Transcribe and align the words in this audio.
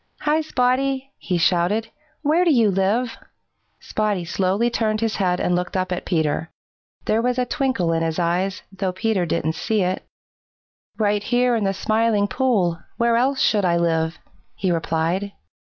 "Hi, 0.21 0.41
Spotty!" 0.41 1.11
he 1.19 1.37
shouted. 1.37 1.91
"Where 2.23 2.43
do 2.43 2.49
you 2.51 2.71
live?" 2.71 3.19
Spotty 3.79 4.25
slowly 4.25 4.71
turned 4.71 4.99
his 4.99 5.17
head 5.17 5.39
and 5.39 5.53
looked 5.55 5.77
up 5.77 5.91
at 5.91 6.05
Peter. 6.07 6.49
There 7.05 7.21
was 7.21 7.37
a 7.37 7.45
twinkle 7.45 7.93
in 7.93 8.01
his 8.01 8.17
eyes, 8.17 8.63
though 8.71 8.93
Peter 8.93 9.27
didn't 9.27 9.53
see 9.53 9.83
it. 9.83 10.03
"Right 10.97 11.21
here 11.21 11.55
in 11.55 11.65
the 11.65 11.71
Smiling 11.75 12.27
Pool. 12.27 12.79
Where 12.97 13.15
else 13.15 13.41
should 13.41 13.63
I 13.63 13.77
live?" 13.77 14.17
he 14.55 14.71
replied. 14.71 15.33